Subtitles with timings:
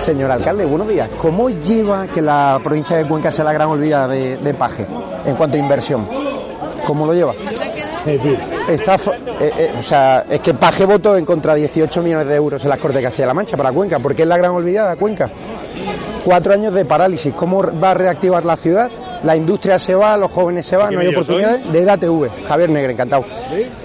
[0.00, 1.08] Señor alcalde, buenos días.
[1.18, 4.86] ¿Cómo lleva que la provincia de Cuenca sea la gran olvida de, de Paje
[5.24, 6.19] en cuanto a inversión?
[6.86, 7.34] ¿Cómo lo lleva?
[8.68, 12.34] Está, eh, eh, o sea, es que Paje votó en contra de 18 millones de
[12.34, 15.30] euros en las Cortes de Castilla-La Mancha para Cuenca, porque es la gran olvidada Cuenca.
[16.24, 17.32] Cuatro años de parálisis.
[17.34, 18.90] ¿Cómo va a reactivar la ciudad?
[19.24, 21.70] La industria se va, los jóvenes se van, no hay oportunidades.
[21.70, 23.24] De EDATV, Javier Negre, encantado.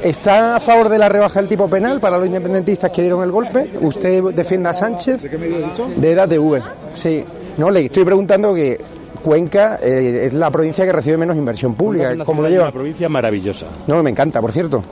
[0.01, 3.31] ¿Está a favor de la rebaja del tipo penal para los independentistas que dieron el
[3.31, 3.69] golpe?
[3.81, 5.23] ¿Usted defiende a Sánchez?
[5.23, 5.89] ¿De qué medio dicho?
[5.95, 6.61] De EDATV,
[6.95, 7.25] sí.
[7.57, 8.79] No, le estoy preguntando que
[9.25, 12.15] Cuenca eh, es la provincia que recibe menos inversión pública.
[12.23, 12.65] ¿Cómo lo lleva?
[12.65, 13.65] Una provincia maravillosa.
[13.87, 14.83] No, me encanta, por cierto.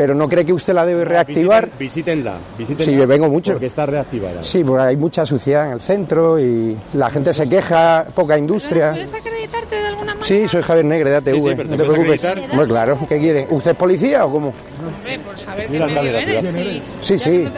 [0.00, 1.68] Pero ¿no cree que usted la debe reactivar?
[1.78, 2.90] Visítenla, visítenla.
[3.02, 3.52] Sí, vengo mucho.
[3.52, 4.42] Porque está reactivada.
[4.42, 8.92] Sí, porque hay mucha suciedad en el centro y la gente se queja, poca industria.
[8.92, 10.24] ¿Puedes acreditarte de alguna manera?
[10.26, 12.22] Sí, soy Javier Negre de ATV, Sí, sí, pero no ¿te preocupes.
[12.54, 13.46] Bueno, claro, ¿qué quiere?
[13.50, 14.54] ¿Usted es policía o cómo?
[14.96, 16.46] Hombre, por saber qué medio eres.
[16.46, 17.48] Sí, Sí, sí.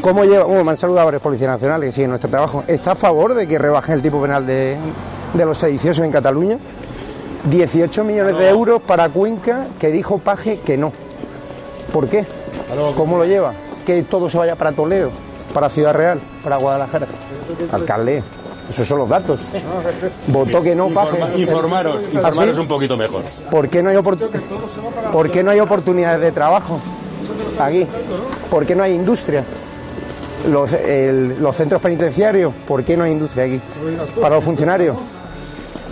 [0.00, 0.42] ¿Cómo lleva?
[0.42, 2.64] Bueno, me han saludado varios policías nacionales que siguen nuestro trabajo.
[2.66, 4.76] ¿Está a favor de que rebajen el tipo penal de,
[5.34, 6.58] de los sediciosos en Cataluña?
[7.48, 10.90] 18 millones de euros para Cuenca, que dijo Paje que no.
[11.92, 12.24] ¿Por qué?
[12.96, 13.52] ¿Cómo lo lleva?
[13.86, 15.10] Que todo se vaya para Toledo,
[15.52, 17.06] para Ciudad Real, para Guadalajara.
[17.72, 18.22] Alcalde,
[18.72, 19.40] esos son los datos.
[20.28, 21.18] Votó que no, Paje.
[21.18, 22.62] Informa- informaros, ¿Ah, informaros sí?
[22.62, 23.22] un poquito mejor.
[23.50, 23.98] ¿Por qué no hay
[25.12, 26.80] ¿Por qué no hay oportunidades de trabajo
[27.58, 27.86] aquí?
[28.50, 29.44] ¿Por qué no hay industria?
[30.48, 33.60] Los, el- los centros penitenciarios, ¿por qué no hay industria aquí?
[34.20, 34.96] Para los funcionarios.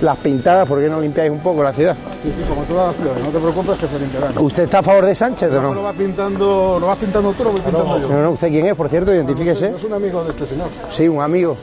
[0.00, 1.94] Las pintadas, ¿por qué no limpiáis un poco la ciudad?
[2.22, 4.38] Sí, sí, como todas las flores, no te preocupes que se limpiarán.
[4.38, 5.82] ¿Usted está a favor de Sánchez o Lo no?
[5.82, 8.08] vas pintando, lo vas pintando tú, lo voy pintando yo.
[8.08, 8.74] No, no, ¿usted quién es?
[8.74, 9.72] Por cierto, identifíquese.
[9.72, 10.68] Yo soy un amigo de este señor.
[10.90, 11.54] Sí, un amigo.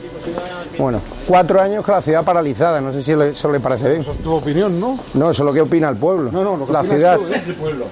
[0.78, 4.00] Bueno, cuatro años con la ciudad paralizada, no sé si eso le parece bien.
[4.02, 4.96] Eso es tu opinión, ¿no?
[5.14, 6.30] No, eso es lo que opina el pueblo.
[6.30, 7.18] No, no, lo que la ciudad.
[7.18, 7.42] tú, ¿eh?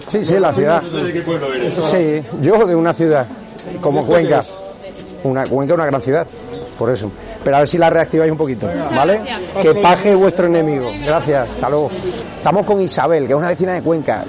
[0.07, 0.81] Sí, sí, la ciudad.
[0.83, 1.75] ¿De qué pueblo eres?
[1.75, 3.27] Sí, yo de una ciudad,
[3.81, 4.39] como ¿Esto Cuenca.
[4.41, 4.55] es?
[5.25, 6.27] Una, Cuenca es una gran ciudad,
[6.79, 7.11] por eso.
[7.47, 9.21] Pero a ver si la reactiváis un poquito, ¿vale?
[9.63, 10.91] Que paje vuestro enemigo.
[11.05, 11.93] Gracias, hasta luego.
[12.39, 14.25] Estamos con Isabel, que es una vecina de Cuenca.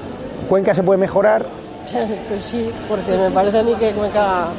[0.48, 1.44] ¿Cuenca se puede mejorar?
[2.30, 4.50] Pues sí, porque me parece a mí que Cuenca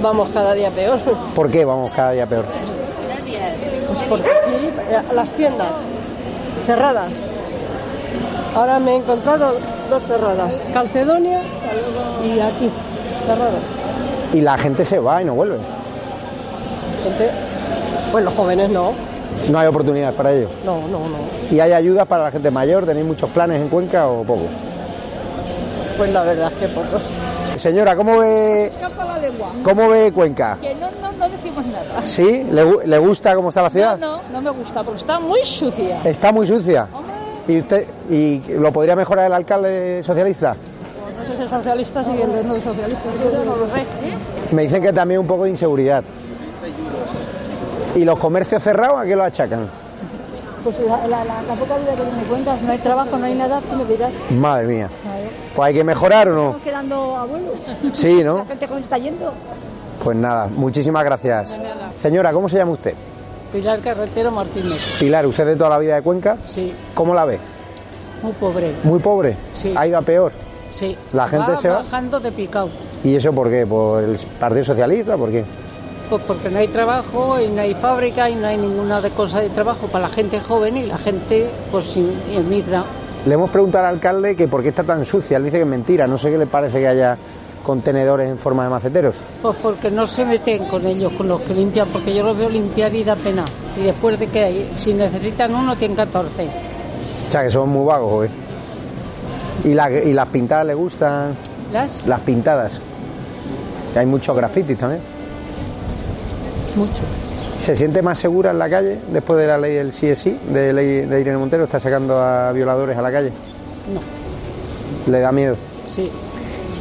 [0.00, 0.96] vamos cada día peor.
[1.34, 2.44] ¿Por qué vamos cada día peor?
[3.88, 5.74] Pues porque sí, eh, las tiendas
[6.66, 7.12] cerradas.
[8.54, 9.56] Ahora me he encontrado
[9.90, 11.42] dos cerradas, Calcedonia
[12.24, 12.70] y aquí,
[13.26, 13.62] cerradas.
[14.32, 15.58] Y la gente se va y no vuelve.
[17.02, 17.47] Gente,
[18.12, 18.92] pues los jóvenes no,
[19.50, 20.48] No hay oportunidades para ello.
[20.64, 21.18] no, no, no.
[21.50, 22.84] ¿Y hay ayudas para la gente mayor?
[22.86, 24.42] ¿Tenéis muchos planes en Cuenca o poco?
[25.96, 27.02] Pues la verdad es que pocos.
[27.56, 28.70] Señora, ¿cómo ve,
[29.64, 30.56] cómo ve Cuenca?
[30.60, 32.06] Que no, no no decimos nada.
[32.06, 32.44] ¿Sí?
[32.52, 33.98] ¿Le, le gusta cómo está la No, ciudad?
[33.98, 35.98] no, no me gusta porque está muy sucia.
[36.04, 36.86] Está muy sucia.
[37.48, 40.54] ¿Y, usted, ¿Y lo podría mejorar el alcalde socialista?
[40.54, 44.54] No sé si socialistas y el de no socialistas, yo no lo sé.
[44.54, 46.04] Me dicen que también un poco de inseguridad.
[47.98, 49.68] ¿Y los comercios cerrados a qué lo achacan?
[50.62, 53.34] Pues la, la, la, la poca vida que me cuentas, no hay trabajo, no hay
[53.34, 54.12] nada, tú me dirás.
[54.30, 54.90] Madre mía.
[55.54, 56.42] Pues hay que mejorar o no.
[56.42, 57.52] Estamos quedando abuelos.
[57.92, 58.38] Sí, ¿no?
[58.38, 59.32] La gente cómo está yendo.
[60.02, 61.56] Pues nada, muchísimas gracias.
[61.96, 62.94] Señora, ¿cómo se llama usted?
[63.52, 64.78] Pilar Carretero Martínez.
[65.00, 66.36] Pilar, ¿usted de toda la vida de Cuenca?
[66.46, 67.38] Sí, ¿Cómo la ve?
[68.22, 68.72] muy pobre.
[68.82, 69.36] ¿Muy pobre?
[69.54, 69.72] Sí.
[69.76, 70.32] ¿Ha ido a peor?
[70.72, 70.96] Sí.
[71.12, 72.68] La gente va se va- bajando de picado.
[73.04, 73.64] ¿Y eso por qué?
[73.66, 75.16] ¿Por el Partido Socialista?
[75.16, 75.44] ¿Por qué?
[76.08, 79.40] Pues porque no hay trabajo y no hay fábrica y no hay ninguna de cosa
[79.40, 82.82] de trabajo para la gente joven y la gente pues em- emigra.
[83.26, 85.36] Le hemos preguntado al alcalde que por qué está tan sucia.
[85.36, 86.06] Él dice que es mentira.
[86.06, 87.16] No sé qué le parece que haya
[87.62, 89.16] contenedores en forma de maceteros.
[89.42, 92.48] Pues porque no se meten con ellos, con los que limpian, porque yo los veo
[92.48, 93.44] limpiar y da pena.
[93.76, 96.30] Y después de que hay, si necesitan uno, tienen 14.
[97.28, 98.30] O sea, que son muy vagos, ¿eh?
[99.64, 101.32] ¿Y, la- y las pintadas le gustan?
[101.70, 102.06] ¿Las?
[102.06, 102.80] Las pintadas.
[103.94, 105.02] Hay muchos grafitis también.
[106.76, 107.02] Mucho.
[107.58, 110.36] ¿Se siente más segura en la calle después de la ley del sí es sí,
[110.52, 111.64] de ley de Irene Montero?
[111.64, 113.30] ¿Está sacando a violadores a la calle?
[113.92, 114.00] No.
[115.12, 115.56] ¿Le da miedo?
[115.90, 116.08] Sí.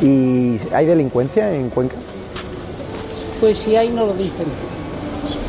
[0.05, 1.95] ¿Y hay delincuencia en Cuenca?
[3.39, 4.45] Pues si hay, no lo dicen.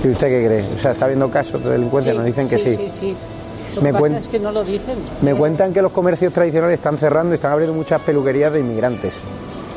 [0.05, 0.65] ¿Y usted qué cree?
[0.75, 2.15] O sea, ¿está viendo casos de delincuencia?
[2.15, 2.77] Nos dicen que sí.
[2.77, 3.17] Sí, sí.
[3.77, 4.95] Lo Me que pasa cuen- es que no lo dicen.
[5.23, 9.13] Me cuentan que los comercios tradicionales están cerrando y están abriendo muchas peluquerías de inmigrantes.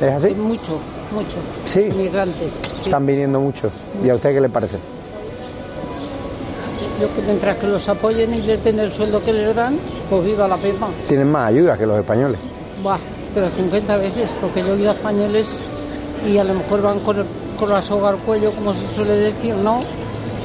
[0.02, 0.30] ¿Es así?
[0.34, 0.80] Mucho,
[1.12, 1.38] mucho.
[1.66, 1.82] Sí.
[1.92, 2.52] Inmigrantes.
[2.74, 2.82] sí.
[2.86, 3.72] Están viniendo muchos.
[4.04, 4.78] ¿Y a usted qué le parece?
[7.00, 9.76] Yo que mientras que los apoyen y les den el sueldo que les dan,
[10.10, 10.88] pues viva la pepa.
[11.08, 12.40] Tienen más ayuda que los españoles.
[12.84, 12.98] Buah,
[13.34, 15.48] pero 50 veces, porque yo he ido a españoles
[16.28, 17.26] y a lo mejor van con, el-
[17.60, 19.80] con la soga al cuello, como se suele decir, ¿no?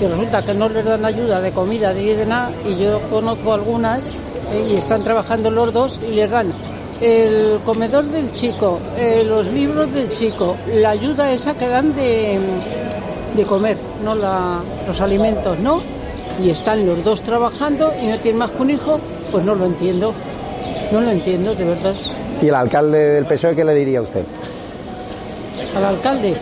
[0.01, 3.53] Y resulta que no les dan ayuda de comida, de de nada, y yo conozco
[3.53, 4.07] algunas
[4.53, 6.53] eh, y están trabajando los dos y les dan
[7.01, 12.39] el comedor del chico, eh, los libros del chico, la ayuda esa que dan de,
[13.37, 15.81] de comer, no la, los alimentos, ¿no?
[16.43, 18.99] Y están los dos trabajando y no tienen más que un hijo,
[19.31, 20.13] pues no lo entiendo.
[20.93, 21.95] No lo entiendo, de verdad.
[22.41, 24.23] ¿Y el alcalde del PSOE qué le diría a usted?
[25.77, 26.35] Al alcalde,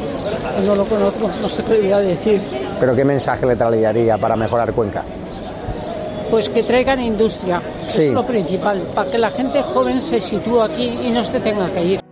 [0.66, 2.40] no lo conozco, no sé qué le voy a decir.
[2.78, 5.02] ¿Pero qué mensaje le trasladaría para mejorar Cuenca?
[6.30, 7.86] Pues que traigan industria, Sí.
[7.88, 11.38] eso es lo principal, para que la gente joven se sitúe aquí y no se
[11.40, 12.03] tenga que ir.